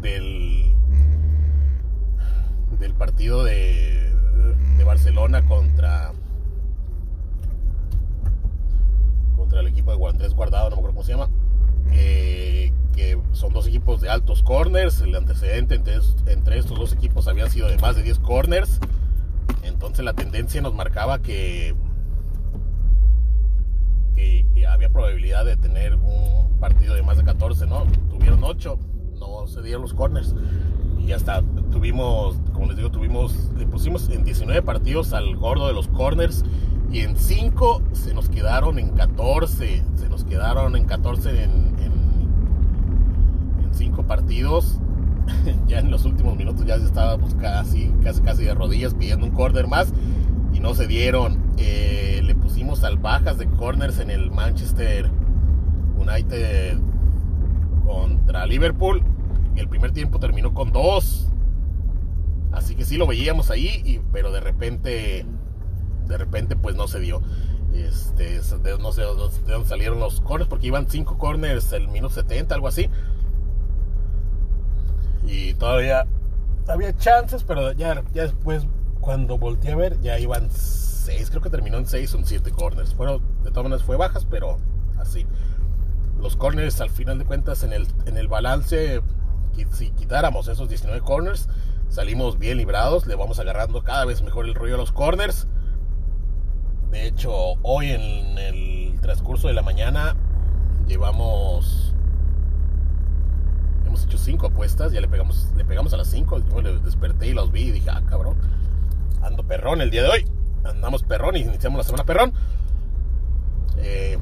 del, 0.02 0.76
del 2.80 2.94
partido 2.96 3.44
de, 3.44 4.14
de 4.78 4.84
Barcelona 4.84 5.46
contra 5.46 6.12
contra 9.38 9.60
el 9.60 9.68
equipo 9.68 9.96
de 9.96 10.10
Andrés 10.10 10.34
Guardado, 10.34 10.70
no 10.70 10.76
me 10.76 10.80
acuerdo 10.80 10.96
cómo 10.96 11.04
se 11.04 11.12
llama, 11.12 11.30
que 11.92 13.20
son 13.34 13.54
dos 13.54 13.68
equipos 13.68 14.02
de 14.02 14.10
altos 14.10 14.42
corners. 14.44 15.02
El 15.02 15.16
antecedente 15.16 15.76
entre, 15.76 16.58
estos 16.58 16.78
dos 16.78 16.94
equipos 16.94 17.28
había 17.28 17.50
sido 17.50 17.68
de 17.68 17.78
más 17.78 17.96
de 17.96 18.04
10 18.04 18.20
corners. 18.20 18.80
Entonces 19.64 20.04
la 20.04 20.14
tendencia 20.14 20.62
nos 20.62 20.74
marcaba 20.74 21.22
que 21.22 21.76
que 24.16 24.46
había 24.66 24.90
probabilidad 24.90 25.46
de 25.46 25.58
tener 25.58 25.96
un 25.96 26.58
partido 26.60 26.96
de 26.96 27.04
más 27.04 27.18
de 27.18 27.24
14, 27.24 27.68
¿no? 27.68 27.84
Tuvieron 28.10 28.44
8, 28.44 28.80
no 29.20 29.46
se 29.48 29.62
dieron 29.62 29.82
los 29.82 29.94
corners. 29.94 30.34
Y 31.00 31.12
hasta 31.12 31.44
tuvimos, 31.72 32.38
como 32.54 32.68
les 32.68 32.78
digo, 32.78 32.90
tuvimos, 32.90 33.52
le 33.58 33.68
pusimos 33.68 34.10
en 34.10 34.24
19 34.24 34.62
partidos 34.64 35.14
al 35.14 35.36
gordo 35.36 35.68
de 35.68 35.74
los 35.74 35.88
corners 35.90 36.44
y 36.92 37.02
en 37.02 37.16
5 37.16 37.82
se 37.94 38.14
nos 38.14 38.30
quedaron 38.30 38.80
en 38.80 38.90
14, 38.92 39.84
se 39.96 40.10
nos 40.10 40.24
quedaron 40.24 40.76
en 40.76 40.86
14 40.86 41.44
en, 41.44 41.75
5 43.76 44.04
partidos. 44.04 44.80
ya 45.68 45.80
en 45.80 45.92
los 45.92 46.06
últimos 46.06 46.36
minutos 46.36 46.66
ya 46.66 46.78
se 46.78 46.86
estaba 46.86 47.18
pues, 47.18 47.34
casi, 47.36 47.92
casi, 48.04 48.22
casi 48.22 48.44
de 48.44 48.54
rodillas 48.54 48.94
pidiendo 48.94 49.26
un 49.26 49.32
corner 49.32 49.68
más 49.68 49.94
y 50.54 50.60
no 50.60 50.74
se 50.74 50.88
dieron. 50.88 51.44
Eh, 51.58 52.22
le 52.24 52.36
pusimos 52.36 52.80
salvajas 52.80 53.38
de 53.38 53.48
corners 53.48 54.00
en 54.00 54.10
el 54.10 54.32
Manchester 54.32 55.10
United 55.98 56.78
contra 57.86 58.46
Liverpool. 58.46 59.02
El 59.56 59.68
primer 59.68 59.92
tiempo 59.92 60.20
terminó 60.20 60.54
con 60.54 60.72
dos. 60.72 61.30
Así 62.52 62.76
que 62.76 62.86
sí 62.86 62.98
lo 62.98 63.06
veíamos 63.06 63.52
ahí, 63.52 64.02
pero 64.14 64.32
de 64.32 64.40
repente, 64.40 65.26
de 66.08 66.18
repente 66.18 66.56
pues 66.56 66.76
no 66.76 66.88
se 66.88 67.00
dio. 67.00 67.22
Este, 67.74 68.40
no 68.80 68.94
sé 68.94 69.02
de 69.02 69.08
dónde 69.08 69.68
salieron 69.68 70.00
los 70.00 70.22
corners, 70.22 70.48
porque 70.48 70.68
iban 70.68 70.90
cinco 70.90 71.18
corners 71.18 71.74
el 71.74 71.90
minuto 71.90 72.14
70, 72.16 72.56
algo 72.56 72.70
así. 72.70 72.90
Y 75.26 75.54
todavía 75.56 76.06
había 76.68 76.96
chances, 76.96 77.44
pero 77.44 77.72
ya, 77.72 78.04
ya 78.14 78.24
después 78.24 78.68
cuando 79.00 79.38
volteé 79.38 79.72
a 79.72 79.76
ver, 79.76 80.02
ya 80.02 80.18
iban 80.20 80.50
6, 80.50 81.30
creo 81.30 81.42
que 81.42 81.50
terminó 81.50 81.78
en 81.78 81.86
6 81.86 82.16
o 82.16 82.20
7 82.24 82.52
corners. 82.52 82.96
Bueno, 82.96 83.20
de 83.44 83.52
todas 83.52 83.64
maneras 83.64 83.84
fue 83.84 83.98
bajas, 83.98 84.26
pero 84.26 84.58
así. 84.98 85.26
Los 86.20 86.36
corners, 86.36 86.82
al 86.82 86.90
final 86.90 87.20
de 87.20 87.26
cuentas, 87.26 87.64
en 87.64 87.74
el, 87.74 87.88
en 88.06 88.18
el 88.18 88.28
balance, 88.28 89.02
si 89.72 89.92
quitáramos 89.92 90.48
esos 90.48 90.70
19 90.70 91.02
corners, 91.02 91.50
salimos 91.90 92.40
bien 92.40 92.58
librados. 92.58 93.06
Le 93.06 93.16
vamos 93.16 93.40
agarrando 93.40 93.84
cada 93.84 94.06
vez 94.06 94.24
mejor 94.24 94.46
el 94.46 94.56
rollo 94.56 94.76
a 94.76 94.78
los 94.78 94.92
corners. 94.92 95.48
De 96.90 97.08
hecho, 97.08 97.32
hoy 97.62 97.92
en 97.92 98.38
el 98.38 99.00
transcurso 99.02 99.48
de 99.48 99.54
la 99.54 99.62
mañana 99.62 100.16
llevamos 100.88 101.95
habíamos 103.96 104.04
hecho 104.04 104.18
cinco 104.18 104.48
apuestas, 104.48 104.92
ya 104.92 105.02
le 105.02 105.08
pegamos, 105.08 105.50
le 105.56 105.64
pegamos 105.64 105.94
a 105.94 105.98
las 105.98 106.08
cinco. 106.08 106.40
Yo 106.40 106.62
le 106.62 106.78
desperté 106.80 107.28
y 107.28 107.34
los 107.34 107.52
vi 107.52 107.64
y 107.64 107.72
dije, 107.72 107.90
ah, 107.90 108.02
cabrón, 108.08 108.38
ando 109.22 109.44
perrón 109.44 109.82
el 109.82 109.90
día 109.90 110.04
de 110.04 110.10
hoy. 110.10 110.26
Andamos 110.64 111.04
perrón 111.04 111.36
y 111.36 111.42
iniciamos 111.42 111.78
la 111.78 111.84
semana 111.84 112.04
perrón. 112.04 112.34
Eh, 113.78 114.18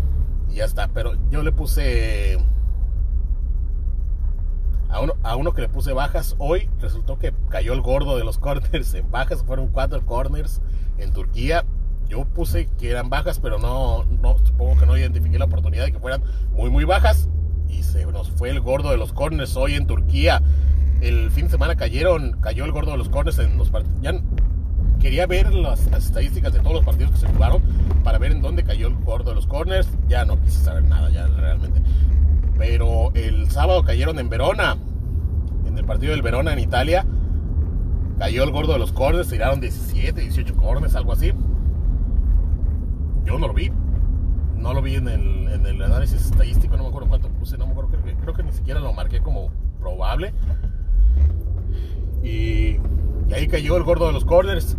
y 0.50 0.56
ya 0.56 0.65
está, 0.65 0.89
pero 0.89 1.13
yo 1.32 1.42
le 1.42 1.51
puse 1.51 2.38
a 4.89 5.00
uno, 5.01 5.13
a 5.24 5.36
uno 5.36 5.53
que 5.53 5.62
le 5.62 5.70
puse 5.70 5.94
bajas 5.94 6.36
hoy, 6.38 6.70
resultó 6.80 7.18
que 7.18 7.34
cayó 7.50 7.74
el 7.74 7.82
gordo 7.82 8.18
de 8.18 8.24
los 8.24 8.38
corners 8.39 8.94
en 8.94 9.10
bajas, 9.10 9.44
fueron 9.44 9.70
cuatro 9.70 10.06
corners 10.06 10.62
en 10.98 11.12
Turquía. 11.12 11.65
Yo 12.10 12.25
puse 12.25 12.68
que 12.77 12.92
eran 12.92 13.10
bajas, 13.10 13.39
pero 13.39 13.58
no, 13.58 14.03
no 14.03 14.38
supongo 14.44 14.77
que 14.77 14.86
no 14.86 14.98
identifiqué 14.98 15.39
la 15.39 15.46
oportunidad 15.46 15.86
de 15.86 15.94
que 15.94 16.00
fueran 16.00 16.22
muy, 16.51 16.70
muy 16.70 16.84
bajas. 16.84 17.27
Fue 18.32 18.50
el 18.50 18.62
gordo 18.62 18.92
de 18.92 18.98
los 18.98 19.13
corners 19.13 19.56
hoy 19.56 19.75
en 19.75 19.88
Turquía. 19.88 20.42
El 21.01 21.32
fin 21.32 21.46
de 21.46 21.51
semana 21.51 21.75
cayeron, 21.75 22.38
cayó 22.42 22.65
el 22.65 22.72
gordo 22.72 22.92
de 22.92 22.98
los 22.98 23.10
corners 23.10 23.39
en 23.39 23.58
los 23.58 23.70
partidos. 23.70 24.22
Quería 25.00 25.27
ver 25.27 25.53
las, 25.53 25.88
estadísticas 25.88 26.53
de 26.53 26.60
todos 26.60 26.74
los 26.75 26.86
partidos 26.86 27.12
que 27.12 27.18
se 27.18 27.27
jugaron 27.27 27.62
para 28.06 28.18
ver 28.20 28.32
en 28.32 28.42
dónde 28.42 28.63
cayó 28.63 28.88
el 28.88 28.96
gordo 28.96 29.32
de 29.32 29.36
los 29.36 29.48
corners. 29.48 29.88
Ya 30.08 30.24
no 30.24 30.42
quise 30.42 30.63
saber 30.63 30.84
nada, 30.84 31.10
ya 31.10 31.27
realmente. 31.27 31.82
Pero 32.58 33.12
el 33.13 33.50
sábado 33.51 33.84
cayeron 33.84 34.18
en 34.20 34.30
Verona, 34.30 34.77
en 35.68 35.77
el 35.77 35.84
partido 35.84 36.13
del 36.13 36.22
Verona 36.22 36.53
en 36.53 36.60
Italia. 36.60 37.06
Cayó 38.18 38.44
el 38.44 38.51
gordo 38.51 38.74
de 38.74 38.80
los 38.80 38.94
corners, 38.94 39.27
tiraron 39.27 39.60
17, 39.60 40.22
18 40.22 40.56
corners, 40.56 40.96
algo 40.96 41.12
así. 41.12 41.34
Yo 43.25 43.39
no 43.39 43.48
lo 43.48 43.53
vi. 43.53 43.72
No 44.56 44.74
lo 44.74 44.82
vi 44.82 44.96
en 44.96 45.10
el, 45.10 45.50
en 45.50 45.65
el 45.65 45.82
análisis 45.82 46.27
estadístico, 46.27 46.77
no 46.77 46.84
me 46.84 46.89
acuerdo 46.89 47.10
cuánto 47.10 47.27
puse, 47.27 47.58
no 47.58 47.65
me 47.65 47.74
acuerdo, 47.74 47.92
creo 47.92 48.03
que, 48.06 48.12
creo 48.24 48.34
que 48.34 48.44
ni 48.44 48.51
siquiera 48.51 48.80
lo 48.80 48.94
marqué 48.94 49.20
como 49.22 49.51
probable. 49.80 50.34
Y, 52.24 52.80
ahí 53.34 53.48
cayó 53.48 53.77
el 53.77 53.84
gordo 53.84 54.08
de 54.08 54.13
los 54.13 54.25
corners. 54.25 54.77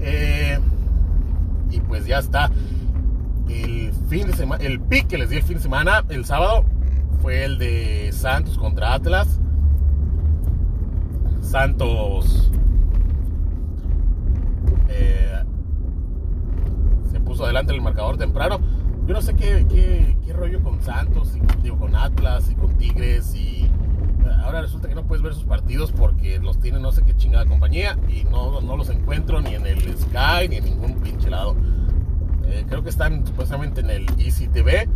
Eh, 0.00 0.58
y 1.70 1.80
pues 1.80 2.06
ya 2.06 2.18
está. 2.18 2.50
El 3.48 3.92
fin 4.08 4.26
de 4.26 4.34
semana, 4.34 4.62
el 4.64 4.80
pick 4.80 5.08
que 5.08 5.18
les 5.18 5.30
di 5.30 5.36
el 5.36 5.42
fin 5.42 5.56
de 5.56 5.62
semana, 5.62 6.04
el 6.08 6.24
sábado, 6.24 6.64
fue 7.20 7.44
el 7.44 7.58
de 7.58 8.10
Santos 8.12 8.58
contra 8.58 8.94
Atlas. 8.94 9.40
Santos 11.40 12.50
eh, 14.88 15.42
se 17.10 17.20
puso 17.20 17.44
adelante 17.44 17.72
el 17.72 17.80
marcador 17.80 18.16
temprano. 18.16 18.60
Yo 19.06 19.14
no 19.14 19.22
sé 19.22 19.34
qué, 19.34 19.66
qué, 19.68 20.16
qué 20.24 20.32
rollo 20.32 20.62
con 20.62 20.80
Santos, 20.80 21.34
y, 21.36 21.62
digo, 21.62 21.78
con 21.78 21.96
Atlas 21.96 22.48
y 22.50 22.54
con 22.54 22.76
Tigres 22.78 23.34
y 23.34 23.68
ahora 24.42 24.62
resulta 24.62 24.88
que 24.88 24.94
no 24.94 25.04
puedes 25.04 25.22
ver 25.22 25.34
sus 25.34 25.44
partidos 25.44 25.92
porque 25.92 26.38
los 26.38 26.58
tiene 26.60 26.78
no 26.78 26.92
sé 26.92 27.02
qué 27.02 27.16
chingada 27.16 27.46
compañía 27.46 27.98
y 28.08 28.24
no, 28.24 28.60
no 28.60 28.76
los 28.76 28.90
encuentro 28.90 29.40
ni 29.40 29.54
en 29.54 29.66
el 29.66 29.80
Sky 29.96 30.48
ni 30.48 30.56
en 30.56 30.64
ningún 30.64 31.00
pinche 31.00 31.30
lado. 31.30 31.56
Eh, 32.46 32.64
creo 32.68 32.82
que 32.82 32.90
están 32.90 33.26
supuestamente 33.26 33.80
en 33.80 33.90
el 33.90 34.06
Easy 34.18 34.48
TV, 34.48 34.88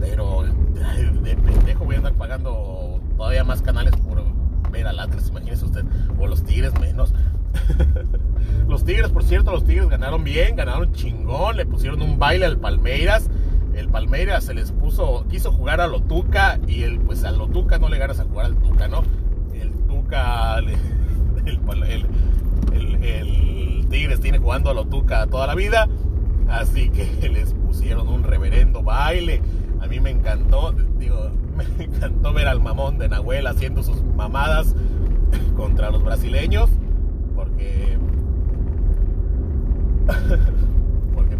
pero 0.00 0.44
de 0.44 1.36
pendejo 1.36 1.84
voy 1.84 1.96
a 1.96 1.98
andar 1.98 2.14
pagando 2.14 3.00
todavía 3.16 3.44
más 3.44 3.62
canales 3.62 3.94
por 3.96 4.22
ver 4.70 4.86
al 4.86 4.98
Atlas, 4.98 5.28
imagínese 5.28 5.64
usted, 5.64 5.84
o 6.18 6.26
los 6.26 6.42
Tigres 6.44 6.78
menos. 6.80 7.12
los 8.68 8.84
Tigres, 8.84 9.10
por 9.10 9.24
cierto, 9.24 9.52
los 9.52 9.64
Tigres 9.64 9.88
ganaron 9.88 10.24
bien, 10.24 10.56
ganaron 10.56 10.92
chingón, 10.92 11.56
pusieron 11.78 12.02
un 12.02 12.18
baile 12.18 12.44
al 12.44 12.58
Palmeiras. 12.58 13.30
El 13.72 13.88
Palmeiras 13.88 14.42
se 14.42 14.52
les 14.52 14.72
puso, 14.72 15.24
quiso 15.30 15.52
jugar 15.52 15.80
a 15.80 15.86
Lotuca 15.86 16.58
y 16.66 16.82
el, 16.82 16.98
pues 16.98 17.22
al 17.22 17.38
Lotuca 17.38 17.78
no 17.78 17.88
le 17.88 17.98
ganas 17.98 18.18
a 18.18 18.24
jugar 18.24 18.46
al 18.46 18.56
Tuca, 18.56 18.88
¿no? 18.88 19.04
El 19.54 19.70
Tuca, 19.86 20.58
el, 20.58 20.66
el, 22.72 23.04
el 23.04 23.86
Tigres 23.88 24.18
tiene 24.18 24.38
jugando 24.38 24.70
a 24.70 24.74
Lotuca 24.74 25.28
toda 25.28 25.46
la 25.46 25.54
vida, 25.54 25.88
así 26.48 26.90
que 26.90 27.28
les 27.32 27.54
pusieron 27.54 28.08
un 28.08 28.24
reverendo 28.24 28.82
baile. 28.82 29.40
A 29.80 29.86
mí 29.86 30.00
me 30.00 30.10
encantó, 30.10 30.72
digo, 30.98 31.30
me 31.78 31.84
encantó 31.84 32.32
ver 32.32 32.48
al 32.48 32.60
mamón 32.60 32.98
de 32.98 33.08
Nahuel 33.08 33.46
haciendo 33.46 33.84
sus 33.84 34.02
mamadas 34.02 34.74
contra 35.54 35.92
los 35.92 36.02
brasileños, 36.02 36.70
porque 37.36 37.98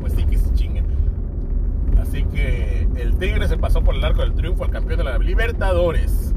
pues 0.00 0.12
sí 0.14 0.24
que 0.24 0.38
se 0.38 0.52
chinguen. 0.54 0.84
Así 2.08 2.24
que 2.24 2.88
el 2.96 3.18
Tigre 3.18 3.46
se 3.48 3.58
pasó 3.58 3.82
por 3.82 3.94
el 3.94 4.02
arco 4.02 4.22
del 4.22 4.32
triunfo 4.32 4.64
al 4.64 4.70
campeón 4.70 4.96
de 4.98 5.04
la 5.04 5.18
Libertadores. 5.18 6.34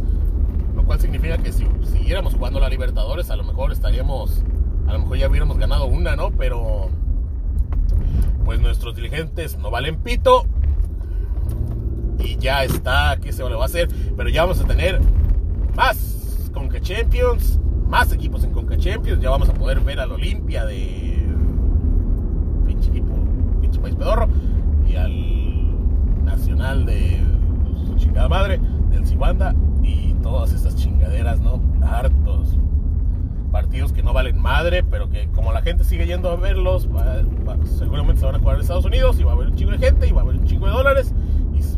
Lo 0.75 0.83
cual 0.83 0.99
significa 0.99 1.37
que 1.37 1.53
si 1.53 1.65
siguiéramos 1.93 2.33
jugando 2.33 2.59
la 2.59 2.67
Libertadores, 2.67 3.29
a 3.29 3.37
lo 3.37 3.45
mejor 3.45 3.71
estaríamos, 3.71 4.43
a 4.87 4.91
lo 4.91 4.99
mejor 4.99 5.17
ya 5.17 5.29
hubiéramos 5.29 5.57
ganado 5.57 5.85
una, 5.85 6.17
¿no? 6.17 6.31
Pero 6.31 6.89
pues 8.43 8.59
nuestros 8.59 8.95
dirigentes 8.95 9.57
no 9.59 9.71
valen 9.71 9.95
pito 9.95 10.45
y 12.19 12.35
ya 12.35 12.65
está, 12.65 13.17
¿qué 13.21 13.31
se 13.31 13.41
le 13.47 13.55
va 13.55 13.63
a 13.63 13.67
hacer? 13.67 13.87
Pero 14.17 14.27
ya 14.27 14.41
vamos 14.41 14.59
a 14.59 14.65
tener 14.65 14.99
más 15.73 16.49
Conca 16.53 16.81
Champions, 16.81 17.61
más 17.87 18.11
equipos 18.11 18.43
en 18.43 18.51
Conca 18.51 18.77
Champions, 18.77 19.21
ya 19.21 19.29
vamos 19.29 19.47
a 19.47 19.53
poder 19.53 19.79
ver 19.79 20.01
al 20.01 20.11
Olimpia 20.11 20.65
de 20.65 21.25
pinche 22.67 22.89
equipo, 22.89 23.15
pinche 23.61 23.79
país 23.79 23.95
pedorro, 23.95 24.27
y 24.85 24.95
al 24.95 25.20
De 26.61 27.19
su 27.87 27.95
chingada 27.97 28.29
madre, 28.29 28.59
del 28.91 29.05
Cibanda, 29.05 29.55
y 29.83 30.13
todas 30.21 30.53
estas 30.53 30.75
chingaderas, 30.75 31.39
¿no? 31.39 31.59
Hartos 31.81 32.57
partidos 33.51 33.91
que 33.91 34.01
no 34.01 34.13
valen 34.13 34.39
madre, 34.39 34.83
pero 34.83 35.09
que 35.09 35.27
como 35.29 35.51
la 35.51 35.61
gente 35.61 35.83
sigue 35.83 36.05
yendo 36.05 36.29
a 36.29 36.37
verlos, 36.37 36.87
seguramente 37.77 38.21
se 38.21 38.25
van 38.25 38.35
a 38.35 38.39
jugar 38.39 38.55
en 38.55 38.61
Estados 38.61 38.85
Unidos 38.85 39.19
y 39.19 39.23
va 39.23 39.31
a 39.31 39.35
haber 39.35 39.49
un 39.49 39.55
chingo 39.55 39.71
de 39.71 39.79
gente 39.79 40.07
y 40.07 40.11
va 40.13 40.21
a 40.21 40.23
haber 40.23 40.37
un 40.37 40.45
chingo 40.45 40.67
de 40.67 40.71
dólares 40.71 41.13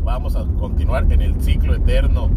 vamos 0.04 0.36
a 0.36 0.44
continuar 0.58 1.10
en 1.10 1.20
el 1.20 1.40
ciclo 1.40 1.74
eterno. 1.74 2.30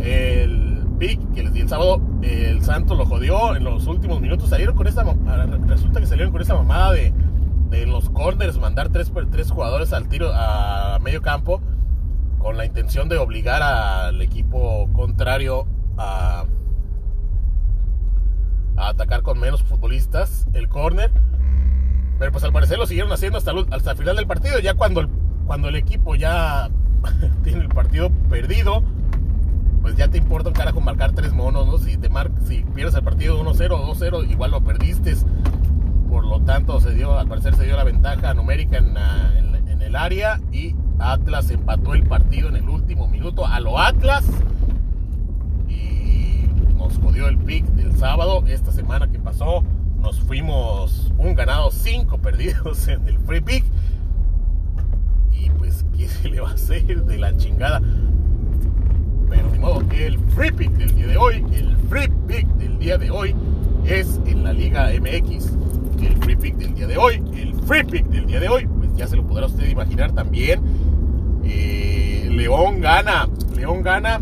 El 0.00 0.86
pick 0.98 1.20
que 1.32 1.42
les 1.42 1.52
di 1.52 1.60
el 1.60 1.68
sábado, 1.68 2.00
el 2.22 2.62
Santos 2.62 2.98
lo 2.98 3.06
jodió 3.06 3.54
en 3.54 3.64
los 3.64 3.86
últimos 3.86 4.20
minutos. 4.20 4.48
Salieron 4.48 4.74
con 4.74 4.86
esta, 4.86 5.04
resulta 5.66 6.00
que 6.00 6.06
salieron 6.06 6.32
con 6.32 6.42
esa 6.42 6.54
mamada 6.54 6.92
de, 6.92 7.12
de 7.70 7.86
los 7.86 8.10
corners 8.10 8.58
mandar 8.58 8.88
tres, 8.88 9.12
tres 9.30 9.50
jugadores 9.50 9.92
al 9.92 10.08
tiro 10.08 10.30
a 10.32 10.98
medio 11.02 11.22
campo 11.22 11.60
con 12.38 12.56
la 12.56 12.64
intención 12.64 13.08
de 13.08 13.18
obligar 13.18 13.62
al 13.62 14.22
equipo 14.22 14.88
contrario 14.92 15.66
a, 15.96 16.44
a 18.76 18.88
atacar 18.88 19.22
con 19.22 19.38
menos 19.38 19.62
futbolistas 19.62 20.46
el 20.54 20.68
corner. 20.68 21.10
Pero 22.18 22.32
pues 22.32 22.44
al 22.44 22.52
parecer 22.52 22.78
lo 22.78 22.86
siguieron 22.86 23.12
haciendo 23.12 23.38
hasta, 23.38 23.52
hasta 23.70 23.92
el 23.92 23.96
final 23.96 24.16
del 24.16 24.26
partido. 24.26 24.58
Ya 24.58 24.74
cuando 24.74 25.00
el, 25.00 25.08
cuando 25.46 25.68
el 25.68 25.76
equipo 25.76 26.14
ya 26.14 26.70
tiene 27.44 27.62
el 27.62 27.68
partido 27.68 28.10
perdido, 28.28 28.82
pues 29.82 29.96
ya 29.96 30.08
te 30.08 30.18
importa 30.18 30.48
un 30.48 30.54
carajo 30.54 30.80
marcar 30.80 31.12
tres 31.12 31.32
monos, 31.32 31.66
¿no? 31.66 31.78
Si, 31.78 31.96
te 31.96 32.08
mar 32.08 32.30
si 32.46 32.62
pierdes 32.74 32.94
el 32.94 33.02
partido 33.02 33.42
1-0 33.42 33.70
o 33.72 33.94
2-0, 33.94 34.30
igual 34.30 34.50
lo 34.50 34.62
perdiste. 34.62 35.14
Tanto, 36.48 36.80
se 36.80 36.94
dio, 36.94 37.18
al 37.18 37.28
parecer 37.28 37.54
se 37.56 37.66
dio 37.66 37.76
la 37.76 37.84
ventaja 37.84 38.32
numérica 38.32 38.78
en, 38.78 38.96
en, 39.68 39.82
el 39.82 39.94
área 39.94 40.40
y 40.50 40.74
Atlas 40.98 41.50
empató 41.50 41.92
el 41.92 42.04
partido 42.04 42.48
en 42.48 42.56
el 42.56 42.66
último 42.70 43.06
minuto 43.06 43.46
a 43.46 43.60
lo 43.60 43.78
Atlas. 43.78 44.24
Y 45.68 46.48
nos 46.74 46.96
jodió 46.96 47.28
el 47.28 47.36
pick 47.36 47.66
del 47.66 47.94
sábado. 47.98 48.44
Esta 48.46 48.72
semana 48.72 49.08
que 49.08 49.18
pasó, 49.18 49.62
nos 49.98 50.20
fuimos 50.20 51.12
un 51.18 51.34
ganado, 51.34 51.70
cinco 51.70 52.16
perdidos 52.22 52.88
en 52.88 53.06
el 53.06 53.18
free 53.18 53.42
pick 53.42 53.64
pues, 55.58 55.84
¿qué 55.98 56.08
se 56.08 56.30
le 56.30 56.40
va 56.40 56.48
a 56.48 56.54
hacer 56.54 57.04
de 57.04 57.18
la 57.18 57.36
chingada? 57.36 57.82
Pero 59.28 59.50
de 59.50 59.58
modo 59.58 59.86
que 59.86 60.06
el 60.06 60.18
free 60.30 60.52
pick 60.52 60.70
del 60.70 60.94
día 60.94 61.08
de 61.08 61.16
hoy, 61.18 61.44
el 61.52 61.76
free 61.90 62.08
pick 62.26 62.46
del 62.54 62.78
día 62.78 62.96
de 62.96 63.10
hoy 63.10 63.34
es 63.84 64.18
en 64.24 64.44
la 64.44 64.54
Liga 64.54 64.88
MX. 64.98 65.67
El 66.00 66.16
free 66.18 66.36
pick 66.36 66.56
del 66.56 66.74
día 66.74 66.86
de 66.86 66.96
hoy, 66.96 67.22
el 67.36 67.54
free 67.54 67.84
pick 67.84 68.06
del 68.06 68.26
día 68.26 68.40
de 68.40 68.48
hoy, 68.48 68.66
pues 68.66 68.94
ya 68.96 69.06
se 69.06 69.16
lo 69.16 69.26
podrá 69.26 69.46
usted 69.46 69.68
imaginar 69.68 70.12
también. 70.12 70.60
Eh, 71.44 72.28
León 72.30 72.80
gana, 72.80 73.28
León 73.54 73.82
gana 73.82 74.20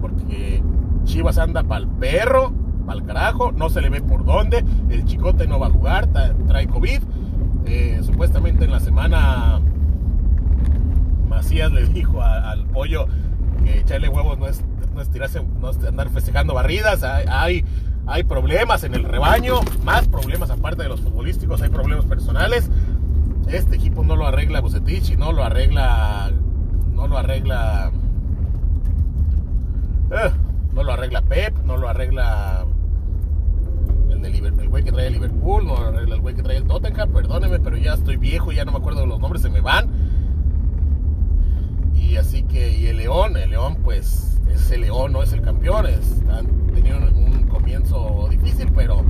porque 0.00 0.62
Chivas 1.04 1.38
anda 1.38 1.62
para 1.62 1.82
el 1.82 1.88
perro, 1.88 2.52
para 2.86 2.98
el 2.98 3.06
carajo, 3.06 3.52
no 3.52 3.70
se 3.70 3.80
le 3.80 3.90
ve 3.90 4.00
por 4.00 4.24
dónde. 4.24 4.64
El 4.90 5.04
chicote 5.04 5.46
no 5.46 5.58
va 5.58 5.68
a 5.68 5.70
jugar, 5.70 6.08
trae 6.46 6.66
COVID. 6.66 7.00
Eh, 7.66 8.00
supuestamente 8.02 8.64
en 8.64 8.72
la 8.72 8.80
semana 8.80 9.60
Macías 11.28 11.72
le 11.72 11.86
dijo 11.86 12.20
al 12.20 12.66
pollo 12.66 13.06
que 13.64 13.80
echarle 13.80 14.08
huevos 14.08 14.38
no 14.38 14.48
es, 14.48 14.64
no 14.94 15.00
es 15.00 15.08
tirarse, 15.10 15.42
no 15.60 15.70
es 15.70 15.82
andar 15.84 16.10
festejando 16.10 16.54
barridas, 16.54 17.02
hay 17.04 17.64
problemas 18.28 18.84
en 18.84 18.94
el 18.94 19.04
rebaño, 19.04 19.60
más 19.84 20.08
problemas 20.08 20.50
aparte 20.50 20.82
de 20.82 20.88
los 20.88 21.00
futbolísticos, 21.00 21.62
hay 21.62 21.70
problemas 21.70 22.04
personales. 22.04 22.70
Este 23.48 23.76
equipo 23.76 24.04
no 24.04 24.16
lo 24.16 24.26
arregla 24.26 24.60
Bucetich 24.60 25.10
y 25.10 25.16
no 25.16 25.32
lo 25.32 25.44
arregla, 25.44 26.30
no 26.92 27.08
lo 27.08 27.18
arregla, 27.18 27.90
eh, 30.10 30.30
no 30.72 30.82
lo 30.84 30.92
arregla 30.92 31.22
Pep, 31.22 31.56
no 31.64 31.76
lo 31.76 31.88
arregla 31.88 32.66
el, 34.10 34.22
de 34.22 34.62
el 34.62 34.68
güey 34.68 34.84
que 34.84 34.92
trae 34.92 35.08
el 35.08 35.14
Liverpool, 35.14 35.66
no 35.66 35.74
lo 35.74 35.88
arregla 35.88 36.14
el 36.14 36.20
güey 36.20 36.34
que 36.34 36.42
trae 36.42 36.56
el 36.56 36.64
Tottenham, 36.64 37.10
perdóneme, 37.12 37.58
pero 37.58 37.76
ya 37.76 37.94
estoy 37.94 38.16
viejo, 38.16 38.52
ya 38.52 38.64
no 38.64 38.72
me 38.72 38.78
acuerdo 38.78 39.00
de 39.00 39.06
los 39.06 39.20
nombres, 39.20 39.42
se 39.42 39.50
me 39.50 39.60
van. 39.60 39.90
Y 41.94 42.16
así 42.16 42.42
que, 42.44 42.76
y 42.78 42.86
el 42.86 42.98
León, 42.98 43.36
el 43.36 43.50
León 43.50 43.78
pues 43.82 44.40
es 44.52 44.70
el 44.70 44.82
León, 44.82 45.12
no 45.12 45.22
es 45.22 45.32
el 45.32 45.42
campeón, 45.42 45.86
es, 45.86 46.22
han 46.30 46.46
tenido 46.74 46.98
un, 46.98 47.31
comienzo 47.52 48.26
difícil, 48.30 48.72
pero 48.74 49.04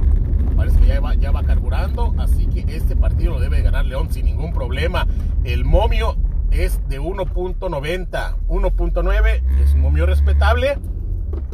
parece 0.56 0.78
que 0.80 0.88
ya 0.88 1.00
va, 1.00 1.14
ya 1.14 1.30
va 1.30 1.42
carburando, 1.42 2.14
así 2.18 2.46
que 2.46 2.76
este 2.76 2.96
partido 2.96 3.32
lo 3.32 3.40
debe 3.40 3.62
ganar 3.62 3.86
León 3.86 4.12
sin 4.12 4.26
ningún 4.26 4.52
problema. 4.52 5.06
El 5.44 5.64
momio 5.64 6.16
es 6.50 6.86
de 6.88 7.00
1.90, 7.00 8.36
1.9 8.48 9.42
es 9.62 9.74
un 9.74 9.80
momio 9.80 10.06
respetable. 10.06 10.78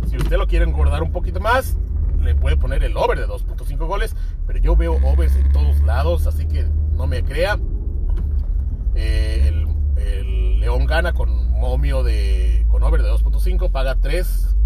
Si 0.09 0.17
usted 0.17 0.37
lo 0.37 0.47
quiere 0.47 0.65
engordar 0.65 1.03
un 1.03 1.13
poquito 1.13 1.41
más, 1.41 1.77
le 2.21 2.35
puede 2.35 2.57
poner 2.57 2.83
el 2.83 2.97
over 2.97 3.19
de 3.19 3.27
2.5 3.27 3.87
goles, 3.87 4.17
pero 4.47 4.59
yo 4.59 4.77
veo 4.77 4.95
overs 5.05 5.37
en 5.37 5.53
todos 5.53 5.81
lados, 5.83 6.27
así 6.27 6.47
que 6.47 6.67
no 6.93 7.07
me 7.07 7.23
crea. 7.23 7.59
Eh, 8.95 9.49
el, 9.49 9.69
León 10.59 10.87
gana 10.87 11.13
con 11.13 11.51
momio 11.53 12.03
de 12.03 12.67
con 12.69 12.83
over 12.83 13.03
de 13.03 13.11
2.5, 13.11 13.71
paga 13.71 13.95
3, 13.95 14.58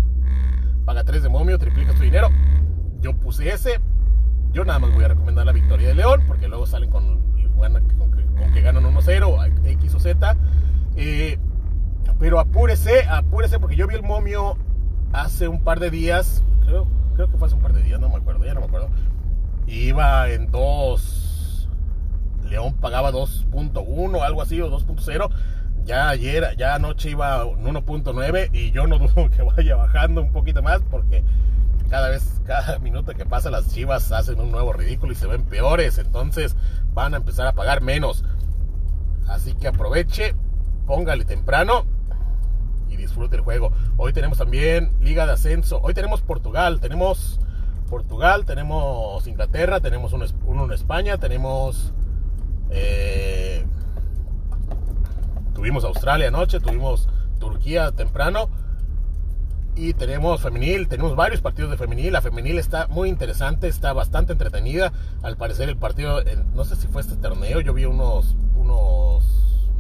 paga 0.93 1.05
3 1.05 1.23
de 1.23 1.29
momio, 1.31 1.59
triplica 1.59 1.97
su 1.97 2.03
dinero. 2.03 2.29
Yo 3.01 3.15
puse 3.15 3.49
ese. 3.49 3.81
Yo 4.53 4.63
nada 4.67 4.79
más 4.79 4.93
voy 4.93 5.05
a 5.05 5.09
recomendar 5.09 5.47
la 5.47 5.53
victoria 5.53 5.89
de 5.89 5.95
León, 5.95 6.25
porque 6.29 6.49
luego 6.49 6.67
salen 6.67 6.91
con, 6.91 7.23
con, 7.57 8.53
que, 8.53 8.61
ganan 8.61 8.85
1-0, 8.85 9.67
X 9.69 9.95
o 9.95 9.99
Z. 9.99 10.37
Eh, 10.97 11.39
pero 12.19 12.39
apúrese, 12.39 13.07
apúrese, 13.09 13.59
porque 13.59 13.75
yo 13.75 13.87
vi 13.87 13.95
el 13.95 14.03
momio 14.03 14.59
hace 15.15 15.49
un 15.49 15.65
par 15.65 15.81
de 15.81 15.91
días, 15.91 16.45
creo, 16.67 16.87
creo 17.15 17.31
que 17.31 17.39
fue 17.39 17.47
hace 17.47 17.57
un 17.57 17.63
par 17.63 17.73
de 17.73 17.83
días, 17.83 17.99
no 17.99 18.11
me 18.11 18.17
acuerdo, 18.17 18.45
ya 18.45 18.53
no 18.53 18.61
me 18.61 18.67
acuerdo. 18.67 18.91
Iba 19.67 20.29
en 20.29 20.51
2, 20.51 21.69
León 22.51 22.75
pagaba 22.75 23.13
2.1, 23.13 24.23
algo 24.23 24.43
así, 24.43 24.61
o 24.61 24.71
2.0. 24.71 25.31
Ya 25.85 26.09
ayer, 26.09 26.57
ya 26.57 26.77
anoche 26.77 27.11
iba 27.11 27.43
en 27.43 27.65
1.9 27.65 28.51
y 28.53 28.71
yo 28.71 28.87
no 28.87 28.99
dudo 29.01 29.31
que 29.31 29.43
vaya 29.43 29.77
bajando 29.77 30.23
un 30.23 30.33
poquito 30.33 30.63
más 30.63 30.81
porque 30.91 31.25
cada 31.91 32.09
vez, 32.09 32.41
cada 32.47 32.79
minuto 32.79 33.13
que 33.15 33.27
pasa 33.27 33.51
las 33.51 33.69
chivas 33.69 34.13
hacen 34.13 34.41
un 34.41 34.51
nuevo 34.51 34.73
ridículo 34.73 35.13
y 35.13 35.15
se 35.15 35.27
ven 35.27 35.45
peores, 35.45 35.99
entonces 35.99 36.57
van 36.95 37.15
a 37.15 37.19
empezar 37.19 37.47
a 37.47 37.53
pagar 37.53 37.83
menos. 37.83 38.25
Así 39.29 39.55
que 39.55 39.69
aproveche, 39.69 40.35
póngale 40.87 41.25
temprano 41.25 41.85
y 42.89 42.97
disfrute 42.97 43.37
el 43.37 43.43
juego. 43.43 43.73
Hoy 43.97 44.13
tenemos 44.13 44.39
también 44.39 44.93
Liga 45.01 45.27
de 45.27 45.33
Ascenso. 45.33 45.81
Hoy 45.83 45.95
tenemos 45.95 46.23
Portugal, 46.23 46.81
tenemos 46.81 47.41
Portugal, 47.91 48.47
tenemos 48.47 49.27
Inglaterra, 49.27 49.81
tenemos 49.81 50.13
uno, 50.13 50.65
en 50.65 50.73
España, 50.73 51.19
tenemos... 51.19 51.93
Eh, 52.71 53.52
tuvimos 55.63 55.85
Australia 55.85 56.27
anoche, 56.27 56.59
tuvimos 56.59 57.09
Turquía 57.39 57.93
temprano 57.93 58.51
y 59.77 59.95
tenemos 59.95 60.41
femenil, 60.41 60.89
tenemos 60.89 61.15
varios 61.15 61.41
partidos 61.41 61.71
de 61.71 61.77
femenil. 61.77 62.13
La 62.13 62.21
femenil 62.21 62.59
está 62.59 62.89
muy 62.89 63.09
interesante, 63.09 63.69
está 63.69 63.93
bastante 63.93 64.33
entretenida. 64.33 64.93
Al 65.23 65.37
parecer 65.37 65.69
el 65.69 65.77
partido, 65.77 66.21
no 66.53 66.65
sé 66.65 66.75
si 66.75 66.89
fue 66.89 67.01
este 67.01 67.15
torneo, 67.15 67.61
yo 67.61 67.75
vi 67.75 67.85
unos, 67.85 68.35
unos 68.57 69.23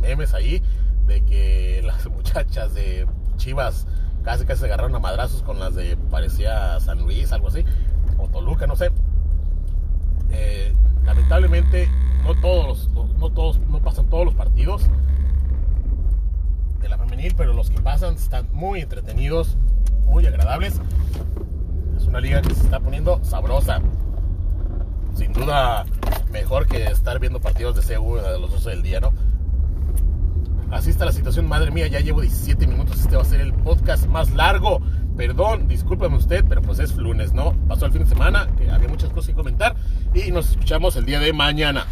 memes 0.00 0.34
ahí 0.34 0.62
de 1.08 1.20
que 1.24 1.82
las 1.84 2.06
muchachas 2.06 2.74
de 2.74 3.08
Chivas 3.36 3.88
casi 4.22 4.44
casi 4.44 4.60
se 4.60 4.66
agarraron 4.66 4.94
a 4.94 5.00
madrazos 5.00 5.42
con 5.42 5.58
las 5.58 5.74
de 5.74 5.96
parecía 6.12 6.78
San 6.78 7.00
Luis, 7.00 7.32
algo 7.32 7.48
así, 7.48 7.64
o 8.18 8.28
Toluca, 8.28 8.68
no 8.68 8.76
sé. 8.76 8.92
Eh, 10.30 10.72
lamentablemente 11.04 11.90
no 12.22 12.40
todos, 12.40 12.88
no 13.18 13.30
todos, 13.30 13.58
no 13.58 13.80
pasan 13.80 14.08
todos 14.08 14.26
los 14.26 14.34
partidos 14.34 14.88
pero 17.36 17.52
los 17.52 17.70
que 17.70 17.80
pasan 17.80 18.14
están 18.14 18.48
muy 18.52 18.80
entretenidos, 18.80 19.56
muy 20.04 20.26
agradables. 20.26 20.80
Es 21.96 22.04
una 22.04 22.20
liga 22.20 22.42
que 22.42 22.54
se 22.54 22.62
está 22.62 22.80
poniendo 22.80 23.22
sabrosa. 23.24 23.80
Sin 25.14 25.32
duda 25.32 25.84
mejor 26.30 26.66
que 26.66 26.84
estar 26.84 27.18
viendo 27.18 27.40
partidos 27.40 27.76
de 27.76 27.94
CU 27.94 28.16
de 28.16 28.38
los 28.40 28.50
12 28.50 28.70
del 28.70 28.82
día, 28.82 29.00
¿no? 29.00 29.12
Así 30.70 30.88
está 30.88 31.04
la 31.04 31.12
situación, 31.12 31.46
madre 31.46 31.70
mía, 31.70 31.86
ya 31.86 32.00
llevo 32.00 32.22
17 32.22 32.66
minutos, 32.66 32.98
este 32.98 33.14
va 33.14 33.22
a 33.22 33.26
ser 33.26 33.42
el 33.42 33.52
podcast 33.52 34.06
más 34.06 34.30
largo. 34.30 34.80
Perdón, 35.16 35.68
discúlpeme 35.68 36.16
usted, 36.16 36.44
pero 36.48 36.62
pues 36.62 36.78
es 36.78 36.96
lunes, 36.96 37.34
¿no? 37.34 37.52
Pasó 37.68 37.84
el 37.84 37.92
fin 37.92 38.04
de 38.04 38.08
semana, 38.08 38.48
que 38.56 38.70
había 38.70 38.88
muchas 38.88 39.10
cosas 39.10 39.28
que 39.28 39.34
comentar 39.34 39.76
y 40.14 40.30
nos 40.32 40.50
escuchamos 40.50 40.96
el 40.96 41.04
día 41.04 41.20
de 41.20 41.34
mañana. 41.34 41.86